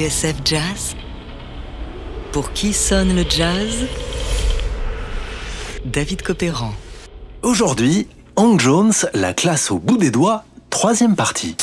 TSF 0.00 0.36
Jazz 0.46 0.96
Pour 2.32 2.54
qui 2.54 2.72
sonne 2.72 3.14
le 3.14 3.22
jazz? 3.28 3.86
David 5.84 6.22
Copéran. 6.22 6.72
Aujourd'hui, 7.42 8.08
Hank 8.34 8.60
Jones, 8.60 8.94
la 9.12 9.34
classe 9.34 9.70
au 9.70 9.78
bout 9.78 9.98
des 9.98 10.10
doigts, 10.10 10.44
troisième 10.70 11.16
partie. 11.16 11.54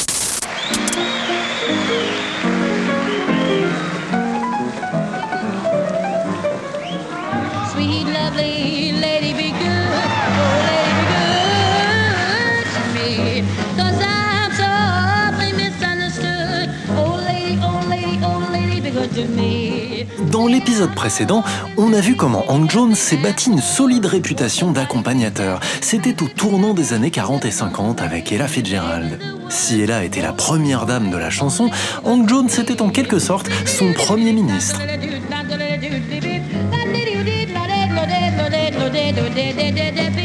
Dans 20.38 20.46
l'épisode 20.46 20.94
précédent, 20.94 21.44
on 21.78 21.94
a 21.94 22.00
vu 22.00 22.16
comment 22.16 22.46
Hank 22.52 22.70
Jones 22.70 22.94
s'est 22.94 23.18
bâti 23.18 23.50
une 23.50 23.60
solide 23.60 24.06
réputation 24.06 24.72
d'accompagnateur. 24.72 25.60
C'était 25.82 26.22
au 26.22 26.28
tournant 26.28 26.76
des 26.76 26.94
années 26.94 27.10
40 27.10 27.46
et 27.46 27.50
50 27.50 28.04
avec 28.04 28.32
Ella 28.32 28.48
Fitzgerald. 28.48 29.18
Si 29.50 29.82
Ella 29.82 30.04
était 30.04 30.22
la 30.22 30.34
première 30.34 30.86
dame 30.86 31.10
de 31.10 31.18
la 31.18 31.32
chanson, 31.32 31.72
Hank 32.04 32.30
Jones 32.30 32.50
était 32.56 32.84
en 32.84 32.90
quelque 32.90 33.18
sorte 33.18 33.50
son 33.66 33.94
premier 33.94 34.32
ministre. 34.32 34.80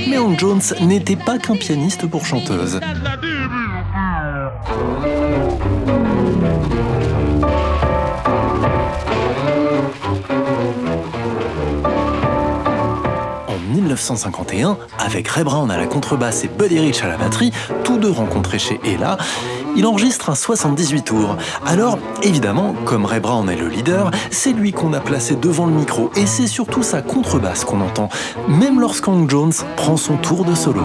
Mais 0.09 0.19
Hank 0.19 0.39
Jones 0.39 0.61
n'était 0.83 1.17
pas 1.17 1.39
qu'un 1.39 1.57
pianiste 1.57 2.07
pour 2.07 2.27
chanteuse. 2.27 2.81
1951, 13.95 14.77
avec 14.99 15.29
Ray 15.29 15.45
Brown 15.45 15.71
à 15.71 15.77
la 15.77 15.87
contrebasse 15.87 16.45
et 16.45 16.49
Buddy 16.49 16.79
Rich 16.79 17.03
à 17.03 17.09
la 17.09 17.17
batterie, 17.17 17.53
tous 17.85 17.99
deux 17.99 18.11
rencontrés 18.11 18.59
chez 18.59 18.81
Ella, 18.85 19.19
il 19.77 19.87
enregistre 19.87 20.31
un 20.31 20.35
78 20.35 21.03
tours. 21.03 21.37
Alors, 21.67 21.99
évidemment, 22.23 22.75
comme 22.85 23.05
Ray 23.05 23.21
Brown 23.21 23.49
est 23.49 23.57
le 23.57 23.69
leader, 23.69 24.11
c'est 24.31 24.53
lui 24.53 24.73
qu'on 24.73 24.93
a 24.93 25.01
placé 25.01 25.35
devant 25.35 25.67
le 25.67 25.73
micro 25.73 26.11
et 26.17 26.27
c'est 26.27 26.47
surtout 26.47 26.83
sa 26.83 27.03
contrebasse 27.03 27.65
qu'on 27.65 27.81
entend, 27.81 28.09
même 28.49 28.81
lorsqu'Hank 28.81 29.31
Jones 29.31 29.53
prend 29.77 29.97
son 29.97 30.17
tour 30.17 30.45
de 30.45 30.55
solo. 30.55 30.83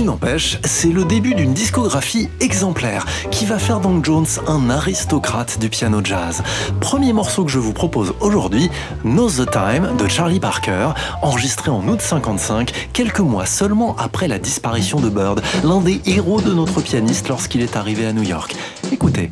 Il 0.00 0.06
n'empêche, 0.06 0.58
c'est 0.64 0.88
le 0.88 1.04
début 1.04 1.34
d'une 1.34 1.52
discographie 1.52 2.30
exemplaire 2.40 3.04
qui 3.30 3.44
va 3.44 3.58
faire 3.58 3.80
d'Hank 3.80 4.02
Jones 4.02 4.24
un 4.46 4.70
aristocrate 4.70 5.58
du 5.58 5.68
piano 5.68 6.00
jazz. 6.02 6.42
Premier 6.80 7.12
morceau 7.12 7.44
que 7.44 7.50
je 7.50 7.58
vous 7.58 7.74
propose 7.74 8.14
aujourd'hui, 8.20 8.70
Knows 9.04 9.44
the 9.44 9.50
Time 9.50 9.94
de 9.98 10.08
Charlie 10.08 10.40
Parker, 10.40 10.94
enregistré 11.20 11.70
en 11.70 11.86
août 11.86 12.00
55, 12.00 12.88
quelques 12.94 13.20
mois 13.20 13.44
seulement 13.44 13.94
après 13.98 14.26
la 14.26 14.38
disparition 14.38 15.00
de 15.00 15.10
Bird, 15.10 15.42
l'un 15.64 15.82
des 15.82 16.00
héros 16.06 16.40
de 16.40 16.54
notre 16.54 16.80
pianiste 16.80 17.28
lorsqu'il 17.28 17.60
est 17.60 17.76
arrivé 17.76 18.06
à 18.06 18.14
New 18.14 18.22
York. 18.22 18.56
Écoutez. 18.90 19.30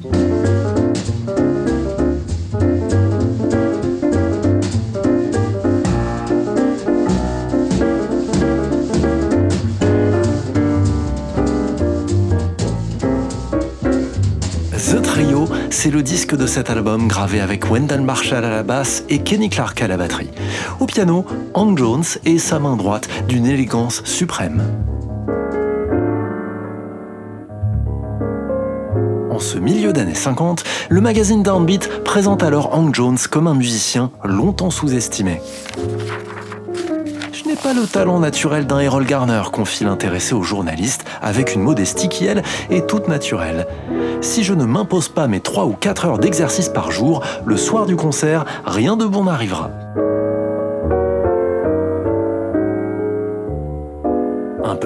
Le 15.90 16.02
disque 16.02 16.36
de 16.36 16.46
cet 16.46 16.70
album 16.70 17.08
gravé 17.08 17.40
avec 17.40 17.70
Wendell 17.70 18.02
Marshall 18.02 18.44
à 18.44 18.50
la 18.50 18.62
basse 18.62 19.04
et 19.08 19.20
Kenny 19.20 19.48
Clark 19.48 19.80
à 19.80 19.88
la 19.88 19.96
batterie. 19.96 20.30
Au 20.80 20.86
piano, 20.86 21.24
Hank 21.54 21.78
Jones 21.78 22.04
et 22.24 22.38
sa 22.38 22.58
main 22.58 22.76
droite 22.76 23.08
d'une 23.28 23.46
élégance 23.46 24.02
suprême. 24.04 24.62
En 29.30 29.38
ce 29.38 29.58
milieu 29.58 29.92
d'années 29.92 30.14
50, 30.14 30.64
le 30.88 31.00
magazine 31.00 31.42
Downbeat 31.42 32.02
présente 32.04 32.42
alors 32.42 32.74
Hank 32.74 32.94
Jones 32.94 33.18
comme 33.30 33.46
un 33.46 33.54
musicien 33.54 34.10
longtemps 34.24 34.70
sous-estimé. 34.70 35.40
Je 37.38 37.48
n'ai 37.48 37.54
pas 37.54 37.72
le 37.72 37.86
talent 37.86 38.18
naturel 38.18 38.66
d'un 38.66 38.80
Errol 38.80 39.04
Garner, 39.04 39.42
confie 39.52 39.84
l'intéressé 39.84 40.34
au 40.34 40.42
journaliste, 40.42 41.04
avec 41.22 41.54
une 41.54 41.62
modestie 41.62 42.08
qui, 42.08 42.26
elle, 42.26 42.42
est 42.68 42.88
toute 42.88 43.06
naturelle. 43.06 43.68
Si 44.20 44.42
je 44.42 44.54
ne 44.54 44.64
m'impose 44.64 45.08
pas 45.08 45.28
mes 45.28 45.38
3 45.38 45.66
ou 45.66 45.72
4 45.72 46.06
heures 46.06 46.18
d'exercice 46.18 46.68
par 46.68 46.90
jour, 46.90 47.22
le 47.46 47.56
soir 47.56 47.86
du 47.86 47.94
concert, 47.94 48.44
rien 48.66 48.96
de 48.96 49.04
bon 49.04 49.24
n'arrivera. 49.24 49.70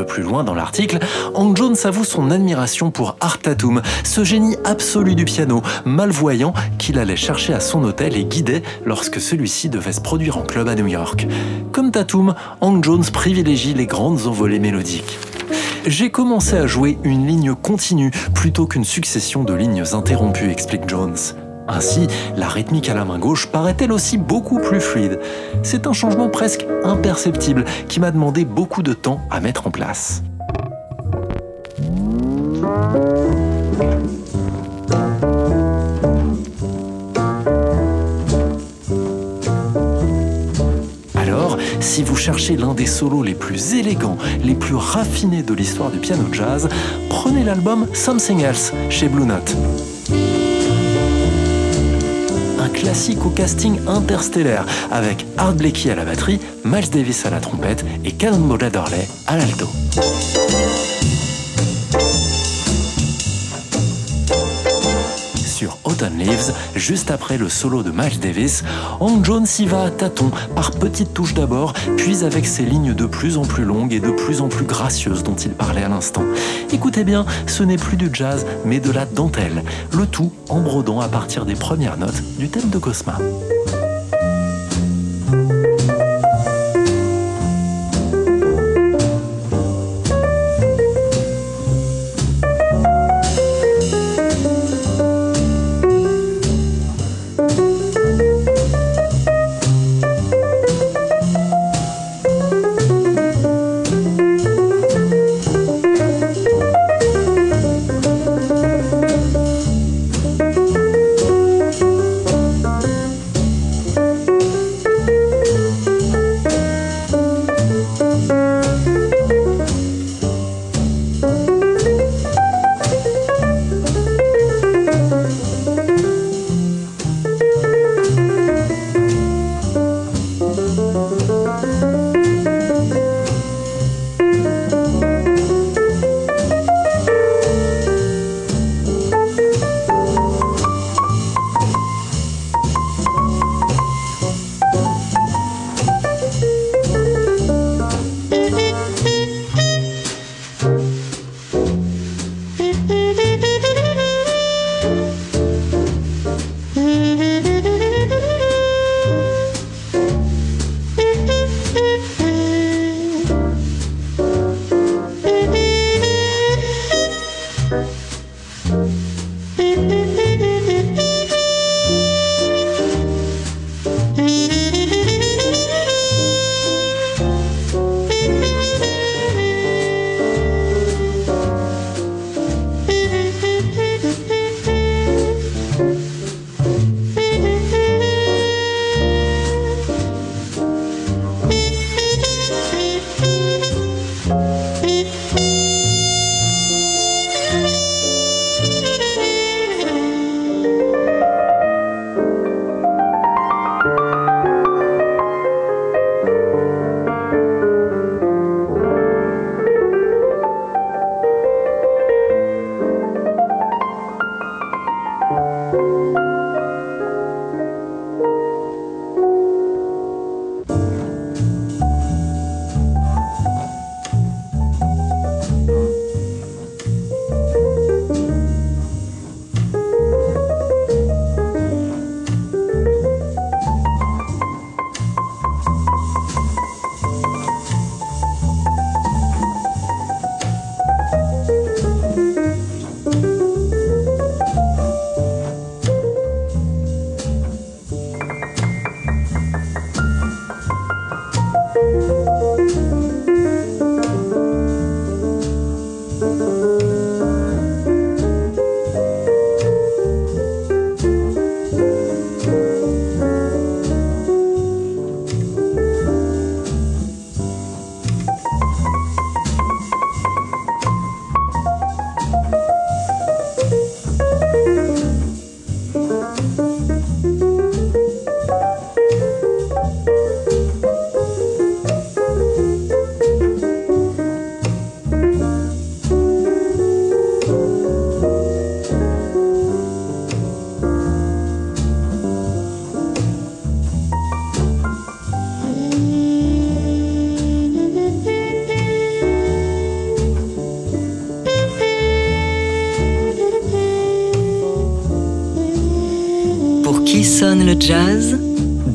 Plus 0.05 0.23
loin 0.23 0.45
dans 0.45 0.55
l'article, 0.55 0.99
Hank 1.35 1.57
Jones 1.57 1.77
avoue 1.85 2.05
son 2.05 2.31
admiration 2.31 2.91
pour 2.91 3.17
Art 3.21 3.39
Tatum, 3.39 3.83
ce 4.05 4.25
génie 4.25 4.57
absolu 4.65 5.15
du 5.15 5.25
piano, 5.25 5.63
malvoyant 5.85 6.53
qu'il 6.79 6.99
allait 6.99 7.17
chercher 7.17 7.55
à 7.55 7.61
son 7.61 7.85
hôtel 7.85 8.17
et 8.17 8.25
guidait 8.25 8.63
lorsque 8.85 9.21
celui-ci 9.21 9.69
devait 9.69 9.93
se 9.93 10.01
produire 10.01 10.37
en 10.39 10.43
club 10.43 10.69
à 10.69 10.75
New 10.75 10.87
York. 10.87 11.27
Comme 11.73 11.91
Tatum, 11.91 12.35
Hank 12.61 12.85
Jones 12.85 13.05
privilégie 13.13 13.75
les 13.75 13.87
grandes 13.87 14.27
envolées 14.27 14.59
mélodiques. 14.59 15.19
J'ai 15.87 16.11
commencé 16.11 16.57
à 16.57 16.67
jouer 16.67 16.99
une 17.03 17.27
ligne 17.27 17.55
continue 17.55 18.13
plutôt 18.35 18.67
qu'une 18.67 18.85
succession 18.85 19.43
de 19.43 19.53
lignes 19.53 19.85
interrompues, 19.93 20.51
explique 20.51 20.89
Jones. 20.89 21.17
Ainsi, 21.69 22.07
la 22.37 22.49
rythmique 22.49 22.89
à 22.89 22.95
la 22.95 23.05
main 23.05 23.19
gauche 23.19 23.47
paraît 23.47 23.77
elle 23.81 23.93
aussi 23.93 24.19
beaucoup 24.19 24.59
plus 24.59 24.81
fluide. 24.81 25.19
C'est 25.63 25.87
un 25.87 25.93
changement 25.93 26.29
presque 26.29 26.67
imperceptible 26.85 27.65
qui 27.89 28.01
m'a 28.01 28.11
demandé 28.11 28.45
beaucoup 28.45 28.83
de 28.83 28.93
temps 28.93 29.21
à 29.31 29.41
mettre 29.41 29.67
en 29.67 29.71
place. 29.71 30.23
Alors, 41.15 41.59
si 41.81 42.03
vous 42.03 42.17
cherchez 42.17 42.57
l'un 42.57 42.75
des 42.75 42.87
solos 42.87 43.23
les 43.23 43.35
plus 43.35 43.75
élégants, 43.75 44.19
les 44.45 44.55
plus 44.55 44.75
raffinés 44.75 45.43
de 45.43 45.55
l'histoire 45.55 45.91
du 45.91 45.99
piano 45.99 46.25
jazz, 46.33 46.69
prenez 47.09 47.45
l'album 47.45 47.87
Something 47.95 48.41
Else 48.43 48.73
chez 48.91 49.09
Blue 49.09 49.27
Note. 49.27 49.57
Classique 52.83 53.25
au 53.25 53.31
casting 53.31 53.79
interstellaire 53.87 54.67
avec 54.91 55.25
Art 55.39 55.55
Blakey 55.55 55.93
à 55.93 55.95
la 55.95 56.05
batterie, 56.05 56.41
Miles 56.65 56.91
Davis 56.91 57.25
à 57.25 57.31
la 57.31 57.39
trompette 57.39 57.85
et 58.05 58.11
Cannonball 58.11 58.65
Adderley 58.65 59.07
à 59.29 59.37
l'alto. 59.37 59.69
Leaves, 66.11 66.53
juste 66.75 67.11
après 67.11 67.39
le 67.39 67.49
solo 67.49 67.83
de 67.83 67.91
Miles 67.91 68.19
Davis, 68.21 68.65
Hank 69.01 69.25
Jones 69.25 69.47
y 69.59 69.67
va 69.67 69.85
à 69.85 69.91
tâtons, 69.91 70.31
par 70.55 70.71
petites 70.71 71.15
touches 71.15 71.35
d'abord, 71.35 71.73
puis 71.97 72.25
avec 72.25 72.47
ses 72.47 72.65
lignes 72.65 72.95
de 72.95 73.07
plus 73.07 73.37
en 73.37 73.43
plus 73.43 73.65
longues 73.65 73.93
et 73.93 74.01
de 74.01 74.11
plus 74.11 74.41
en 74.41 74.49
plus 74.49 74.65
gracieuses 74.65 75.23
dont 75.23 75.35
il 75.35 75.53
parlait 75.53 75.83
à 75.85 75.89
l'instant. 75.89 76.25
Écoutez 76.73 77.05
bien, 77.05 77.27
ce 77.47 77.63
n'est 77.63 77.77
plus 77.77 77.97
du 77.97 78.11
jazz, 78.13 78.47
mais 78.65 78.81
de 78.81 78.91
la 78.91 79.07
dentelle, 79.07 79.63
le 79.93 80.07
tout 80.07 80.33
en 80.49 80.61
brodant 80.61 81.01
à 81.01 81.09
partir 81.09 81.45
des 81.45 81.55
premières 81.55 81.97
notes 81.97 82.23
du 82.39 82.49
thème 82.49 82.71
de 82.71 82.79
Cosma. 82.79 83.19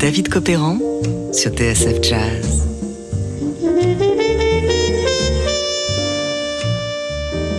David 0.07 0.29
Copéran 0.29 0.79
sur 1.33 1.51
TSF 1.51 2.01
Jazz. 2.01 2.65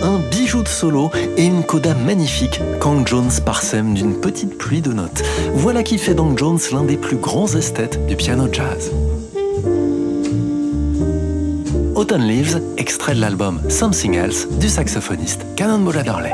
Un 0.01 0.17
bijou 0.31 0.63
de 0.63 0.67
solo 0.67 1.11
et 1.37 1.45
une 1.45 1.61
coda 1.61 1.93
magnifique 1.93 2.59
qu'Hank 2.79 3.07
Jones 3.07 3.29
parsème 3.45 3.93
d'une 3.93 4.19
petite 4.19 4.57
pluie 4.57 4.81
de 4.81 4.91
notes. 4.91 5.21
Voilà 5.53 5.83
qui 5.83 5.99
fait 5.99 6.15
d'Hank 6.15 6.39
Jones 6.39 6.57
l'un 6.71 6.85
des 6.85 6.97
plus 6.97 7.17
grands 7.17 7.53
esthètes 7.53 8.03
du 8.07 8.15
piano 8.15 8.47
jazz. 8.51 8.89
Autumn 11.93 12.23
Leaves, 12.23 12.63
extrait 12.77 13.13
de 13.13 13.21
l'album 13.21 13.61
Something 13.69 14.15
Else 14.15 14.47
du 14.59 14.69
saxophoniste 14.69 15.45
Cannonball 15.55 15.99
Adderley. 15.99 16.33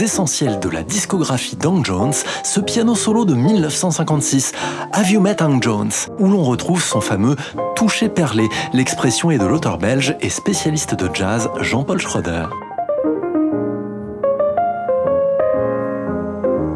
Essentiels 0.00 0.58
de 0.60 0.68
la 0.68 0.82
discographie 0.82 1.56
d'Hank 1.56 1.84
Jones, 1.84 2.14
ce 2.44 2.60
piano 2.60 2.94
solo 2.94 3.24
de 3.24 3.34
1956, 3.34 4.52
Have 4.92 5.10
You 5.10 5.20
Met 5.20 5.42
Hank 5.42 5.62
Jones, 5.62 5.90
où 6.18 6.28
l'on 6.28 6.42
retrouve 6.42 6.82
son 6.82 7.00
fameux 7.00 7.36
toucher 7.76 8.08
perlé. 8.08 8.48
L'expression 8.72 9.30
est 9.30 9.38
de 9.38 9.44
l'auteur 9.44 9.78
belge 9.78 10.16
et 10.20 10.30
spécialiste 10.30 10.94
de 10.94 11.10
jazz 11.12 11.50
Jean-Paul 11.60 12.00
Schroeder. 12.00 12.46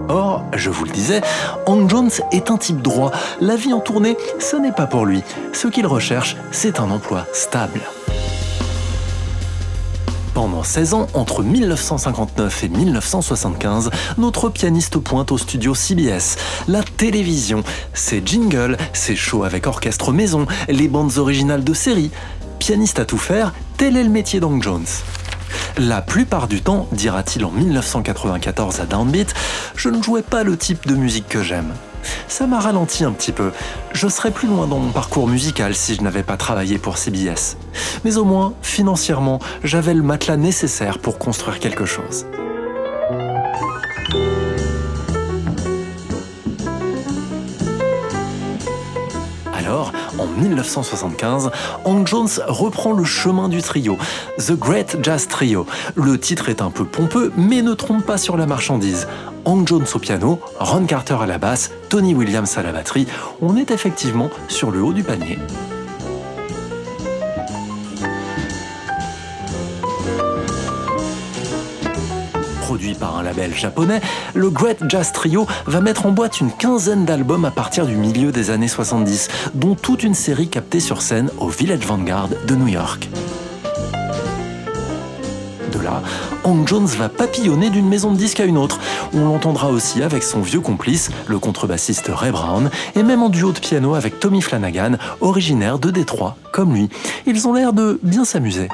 Or, 0.09 0.45
je 0.55 0.71
vous 0.71 0.85
le 0.85 0.91
disais, 0.91 1.21
Hank 1.67 1.89
Jones 1.89 2.11
est 2.33 2.51
un 2.51 2.59
type 2.59 2.83
droit. 2.83 3.13
La 3.41 3.57
vie 3.57 3.73
en 3.73 3.81
tournée, 3.81 4.17
ce 4.39 4.57
n'est 4.57 4.73
pas 4.73 4.87
pour 4.87 5.07
lui. 5.07 5.23
Ce 5.53 5.69
qu'il 5.69 5.87
recherche, 5.87 6.37
c'est 6.53 6.81
un 6.81 6.91
emploi 6.91 7.25
stable. 7.33 7.81
Pendant 10.37 10.63
16 10.63 10.93
ans, 10.93 11.07
entre 11.15 11.43
1959 11.43 12.65
et 12.65 12.69
1975, 12.69 13.91
notre 14.19 14.51
pianiste 14.51 14.99
pointe 14.99 15.33
au 15.33 15.39
studio 15.39 15.75
CBS. 15.75 16.37
La 16.69 16.83
télévision, 16.83 17.65
ses 17.95 18.21
jingles, 18.23 18.77
ses 18.93 19.17
shows 19.17 19.45
avec 19.45 19.67
orchestre 19.67 20.13
maison, 20.13 20.47
les 20.69 20.89
bandes 20.89 21.17
originales 21.17 21.65
de 21.65 21.73
séries. 21.73 22.11
Pianiste 22.59 22.99
à 22.99 23.07
tout 23.07 23.17
faire, 23.17 23.55
tel 23.79 23.97
est 23.97 24.05
le 24.05 24.11
métier 24.11 24.39
d'Hank 24.39 24.63
Jones. 24.63 24.85
La 25.79 26.03
plupart 26.03 26.49
du 26.49 26.61
temps, 26.61 26.87
dira-t-il 26.93 27.43
en 27.47 27.51
1994 27.51 28.81
à 28.81 28.85
Downbeat, 28.85 29.33
je 29.75 29.89
ne 29.89 30.03
jouais 30.03 30.21
pas 30.21 30.45
le 30.45 30.59
type 30.59 30.87
de 30.87 30.97
musique 30.97 31.29
que 31.29 31.43
j'aime. 31.43 31.73
Ça 32.29 32.47
m'a 32.47 32.61
ralenti 32.61 33.05
un 33.05 33.13
petit 33.13 33.33
peu. 33.33 33.53
Je 33.93 34.09
serais 34.09 34.31
plus 34.31 34.49
loin 34.49 34.67
dans 34.67 34.79
mon 34.79 34.91
parcours 34.91 35.29
musical 35.29 35.75
si 35.75 35.95
je 35.95 36.03
n'avais 36.03 36.23
pas 36.23 36.37
travaillé 36.37 36.79
pour 36.79 36.99
CBS. 36.99 37.57
Mais 38.05 38.17
au 38.17 38.25
moins, 38.25 38.55
financièrement, 38.63 39.41
j'avais 39.65 39.95
le 39.95 40.03
matelas 40.03 40.37
nécessaire 40.37 40.99
pour 40.99 41.19
construire 41.19 41.59
quelque 41.59 41.85
chose. 41.85 42.27
Alors, 49.55 49.93
en 50.19 50.27
1975, 50.27 51.51
Hank 51.85 52.07
Jones 52.07 52.29
reprend 52.47 52.93
le 52.93 53.05
chemin 53.05 53.49
du 53.49 53.63
trio, 53.63 53.99
The 54.39 54.53
Great 54.53 54.99
Jazz 55.03 55.29
Trio. 55.29 55.67
Le 55.95 56.19
titre 56.19 56.49
est 56.49 56.63
un 56.63 56.71
peu 56.71 56.85
pompeux, 56.85 57.33
mais 57.37 57.63
ne 57.63 57.75
trompe 57.75 58.05
pas 58.05 58.19
sur 58.19 58.37
la 58.37 58.47
marchandise. 58.47 59.07
Hank 59.45 59.69
Jones 59.69 59.87
au 59.95 59.99
piano, 59.99 60.41
Ron 60.59 60.87
Carter 60.87 61.17
à 61.21 61.27
la 61.27 61.39
basse, 61.39 61.71
Tony 61.89 62.15
Williams 62.15 62.59
à 62.59 62.63
la 62.63 62.73
batterie, 62.73 63.07
on 63.41 63.57
est 63.57 63.71
effectivement 63.71 64.31
sur 64.49 64.71
le 64.71 64.83
haut 64.83 64.93
du 64.93 65.03
panier. 65.03 65.39
Produit 72.77 72.95
par 72.95 73.17
un 73.17 73.23
label 73.23 73.55
japonais, 73.55 74.03
le 74.35 74.51
Great 74.51 74.85
Jazz 74.87 75.11
Trio 75.11 75.47
va 75.65 75.81
mettre 75.81 76.05
en 76.05 76.11
boîte 76.11 76.43
une 76.43 76.51
quinzaine 76.51 77.07
d'albums 77.07 77.47
à 77.47 77.51
partir 77.51 77.87
du 77.87 77.97
milieu 77.97 78.33
des 78.33 78.51
années 78.51 78.69
70, 78.69 79.29
dont 79.55 79.75
toute 79.75 80.03
une 80.03 80.13
série 80.13 80.49
captée 80.49 80.81
sur 80.81 81.01
scène 81.01 81.31
au 81.39 81.49
Village 81.49 81.87
Vanguard 81.87 82.29
de 82.47 82.55
New 82.55 82.69
York. 82.69 83.09
De 85.73 85.79
là, 85.81 86.03
Hank 86.45 86.69
Jones 86.69 86.85
va 86.85 87.09
papillonner 87.09 87.71
d'une 87.71 87.89
maison 87.89 88.13
de 88.13 88.19
disques 88.19 88.41
à 88.41 88.45
une 88.45 88.59
autre. 88.59 88.79
On 89.15 89.25
l'entendra 89.25 89.71
aussi 89.71 90.03
avec 90.03 90.23
son 90.23 90.43
vieux 90.43 90.61
complice, 90.61 91.09
le 91.29 91.39
contrebassiste 91.39 92.11
Ray 92.13 92.31
Brown, 92.31 92.69
et 92.95 93.03
même 93.03 93.23
en 93.23 93.31
duo 93.31 93.53
de 93.53 93.59
piano 93.59 93.95
avec 93.95 94.21
Tommy 94.21 94.43
Flanagan, 94.43 94.99
originaire 95.23 95.79
de 95.79 95.91
Détroit, 95.91 96.37
comme 96.53 96.75
lui. 96.75 96.91
Ils 97.25 97.49
ont 97.49 97.55
l'air 97.55 97.73
de 97.73 97.99
bien 98.03 98.27
s'amuser. 98.27 98.69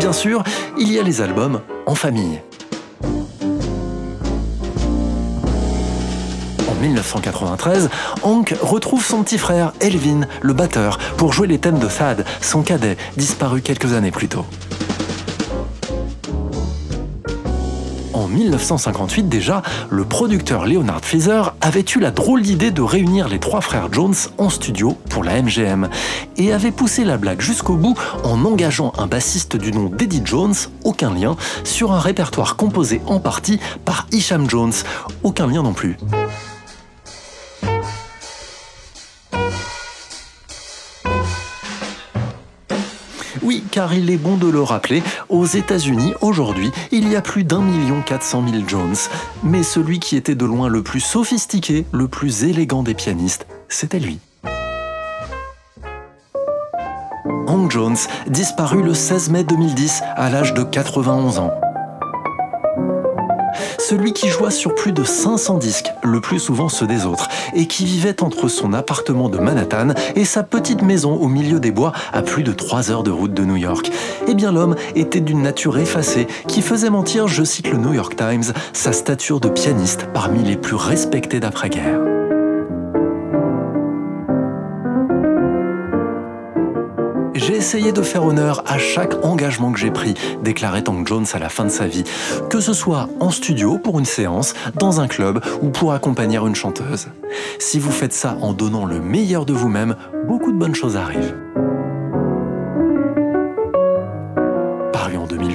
Bien 0.00 0.12
sûr, 0.14 0.42
il 0.78 0.90
y 0.90 0.98
a 0.98 1.02
les 1.02 1.20
albums 1.20 1.60
en 1.84 1.94
famille. 1.94 2.40
En 6.66 6.74
1993, 6.80 7.90
Hank 8.22 8.54
retrouve 8.62 9.04
son 9.04 9.22
petit 9.22 9.36
frère 9.36 9.74
Elvin, 9.80 10.22
le 10.40 10.54
batteur, 10.54 10.98
pour 11.18 11.34
jouer 11.34 11.48
les 11.48 11.58
thèmes 11.58 11.78
de 11.78 11.86
Thad, 11.86 12.24
son 12.40 12.62
cadet, 12.62 12.96
disparu 13.18 13.60
quelques 13.60 13.92
années 13.92 14.10
plus 14.10 14.28
tôt. 14.28 14.46
1958 18.30 19.28
déjà, 19.28 19.62
le 19.90 20.04
producteur 20.04 20.66
Leonard 20.66 21.04
Feather 21.04 21.54
avait 21.60 21.84
eu 21.94 22.00
la 22.00 22.10
drôle 22.10 22.42
d'idée 22.42 22.70
de 22.70 22.82
réunir 22.82 23.28
les 23.28 23.38
trois 23.38 23.60
frères 23.60 23.92
Jones 23.92 24.14
en 24.38 24.48
studio 24.48 24.96
pour 25.08 25.24
la 25.24 25.42
MGM 25.42 25.88
et 26.36 26.52
avait 26.52 26.70
poussé 26.70 27.04
la 27.04 27.16
blague 27.16 27.40
jusqu'au 27.40 27.76
bout 27.76 27.96
en 28.24 28.44
engageant 28.44 28.92
un 28.98 29.06
bassiste 29.06 29.56
du 29.56 29.72
nom 29.72 29.86
d'Eddie 29.86 30.22
Jones, 30.24 30.54
aucun 30.84 31.12
lien, 31.12 31.36
sur 31.64 31.92
un 31.92 32.00
répertoire 32.00 32.56
composé 32.56 33.00
en 33.06 33.20
partie 33.20 33.60
par 33.84 34.06
Isham 34.12 34.48
Jones, 34.48 34.72
aucun 35.22 35.46
lien 35.46 35.62
non 35.62 35.72
plus. 35.72 35.96
Car 43.80 43.94
il 43.94 44.10
est 44.10 44.18
bon 44.18 44.36
de 44.36 44.46
le 44.46 44.60
rappeler, 44.60 45.02
aux 45.30 45.46
États-Unis, 45.46 46.12
aujourd'hui, 46.20 46.70
il 46.92 47.08
y 47.08 47.16
a 47.16 47.22
plus 47.22 47.44
d'un 47.44 47.62
million 47.62 48.02
quatre 48.02 48.24
cent 48.24 48.42
mille 48.42 48.68
Jones. 48.68 48.94
Mais 49.42 49.62
celui 49.62 50.00
qui 50.00 50.16
était 50.16 50.34
de 50.34 50.44
loin 50.44 50.68
le 50.68 50.82
plus 50.82 51.00
sophistiqué, 51.00 51.86
le 51.90 52.06
plus 52.06 52.44
élégant 52.44 52.82
des 52.82 52.92
pianistes, 52.92 53.46
c'était 53.70 53.98
lui. 53.98 54.18
Hank 57.46 57.70
Jones, 57.70 57.96
disparu 58.26 58.82
le 58.82 58.92
16 58.92 59.30
mai 59.30 59.44
2010 59.44 60.02
à 60.14 60.28
l'âge 60.28 60.52
de 60.52 60.62
91 60.62 61.38
ans. 61.38 61.54
Celui 63.90 64.12
qui 64.12 64.28
joua 64.28 64.52
sur 64.52 64.76
plus 64.76 64.92
de 64.92 65.02
500 65.02 65.58
disques, 65.58 65.90
le 66.04 66.20
plus 66.20 66.38
souvent 66.38 66.68
ceux 66.68 66.86
des 66.86 67.06
autres, 67.06 67.28
et 67.54 67.66
qui 67.66 67.84
vivait 67.84 68.22
entre 68.22 68.46
son 68.46 68.72
appartement 68.72 69.28
de 69.28 69.38
Manhattan 69.38 69.94
et 70.14 70.24
sa 70.24 70.44
petite 70.44 70.82
maison 70.82 71.16
au 71.16 71.26
milieu 71.26 71.58
des 71.58 71.72
bois 71.72 71.90
à 72.12 72.22
plus 72.22 72.44
de 72.44 72.52
3 72.52 72.92
heures 72.92 73.02
de 73.02 73.10
route 73.10 73.34
de 73.34 73.44
New 73.44 73.56
York. 73.56 73.90
Eh 74.28 74.34
bien 74.34 74.52
l'homme 74.52 74.76
était 74.94 75.18
d'une 75.18 75.42
nature 75.42 75.76
effacée 75.76 76.28
qui 76.46 76.62
faisait 76.62 76.88
mentir, 76.88 77.26
je 77.26 77.42
cite 77.42 77.68
le 77.68 77.78
New 77.78 77.92
York 77.92 78.14
Times, 78.14 78.52
sa 78.72 78.92
stature 78.92 79.40
de 79.40 79.48
pianiste 79.48 80.06
parmi 80.14 80.44
les 80.44 80.56
plus 80.56 80.76
respectés 80.76 81.40
d'après-guerre. 81.40 82.19
J'ai 87.42 87.56
essayé 87.56 87.90
de 87.90 88.02
faire 88.02 88.26
honneur 88.26 88.62
à 88.66 88.76
chaque 88.76 89.24
engagement 89.24 89.72
que 89.72 89.78
j'ai 89.78 89.90
pris, 89.90 90.12
déclarait 90.42 90.86
Hank 90.86 91.08
Jones 91.08 91.24
à 91.32 91.38
la 91.38 91.48
fin 91.48 91.64
de 91.64 91.70
sa 91.70 91.86
vie, 91.86 92.04
que 92.50 92.60
ce 92.60 92.74
soit 92.74 93.08
en 93.18 93.30
studio 93.30 93.78
pour 93.78 93.98
une 93.98 94.04
séance, 94.04 94.52
dans 94.74 95.00
un 95.00 95.08
club 95.08 95.42
ou 95.62 95.70
pour 95.70 95.94
accompagner 95.94 96.36
une 96.36 96.54
chanteuse. 96.54 97.08
Si 97.58 97.78
vous 97.78 97.92
faites 97.92 98.12
ça 98.12 98.36
en 98.42 98.52
donnant 98.52 98.84
le 98.84 99.00
meilleur 99.00 99.46
de 99.46 99.54
vous-même, 99.54 99.96
beaucoup 100.28 100.52
de 100.52 100.58
bonnes 100.58 100.74
choses 100.74 100.98
arrivent. 100.98 101.34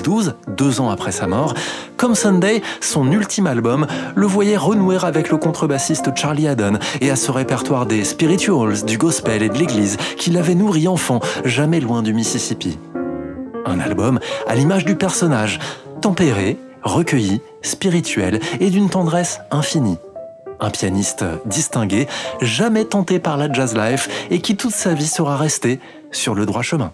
2012, 0.06 0.36
deux 0.48 0.82
ans 0.82 0.90
après 0.90 1.12
sa 1.12 1.26
mort, 1.28 1.54
Comme 1.98 2.14
Sunday, 2.14 2.62
son 2.80 3.12
ultime 3.12 3.48
album, 3.48 3.88
le 4.16 4.28
voyait 4.28 4.58
renouer 4.58 4.98
avec 5.02 5.30
le 5.30 5.38
contrebassiste 5.38 6.16
Charlie 6.16 6.48
Haddon 6.48 6.78
et 7.02 7.10
à 7.10 7.16
ce 7.16 7.32
répertoire 7.32 7.86
des 7.86 8.04
spirituals, 8.04 8.84
du 8.86 8.98
gospel 8.98 9.42
et 9.42 9.50
de 9.50 9.58
l'église 9.58 9.98
qui 10.18 10.30
l'avait 10.30 10.56
nourri 10.56 10.88
enfant, 10.88 11.22
jamais 11.44 11.80
loin 11.80 12.04
du 12.04 12.14
Mississippi. 12.14 12.78
Un 13.66 13.80
album 13.80 14.20
à 14.48 14.54
l'image 14.54 14.86
du 14.86 14.96
personnage, 14.96 15.60
tempéré, 16.02 16.58
recueilli, 16.84 17.42
spirituel 17.64 18.40
et 18.60 18.70
d'une 18.70 18.90
tendresse 18.90 19.40
infinie. 19.50 19.98
Un 20.60 20.70
pianiste 20.70 21.26
distingué, 21.46 22.08
jamais 22.42 22.86
tenté 22.86 23.20
par 23.20 23.38
la 23.38 23.52
jazz 23.52 23.76
life 23.76 24.28
et 24.30 24.40
qui 24.40 24.56
toute 24.56 24.74
sa 24.74 24.94
vie 24.94 25.08
sera 25.08 25.36
resté 25.36 25.80
sur 26.12 26.36
le 26.36 26.46
droit 26.46 26.62
chemin. 26.62 26.92